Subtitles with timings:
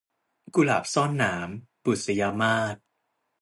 [0.55, 1.49] กุหลาบซ่อนหนาม-
[1.83, 2.75] บุษยมาส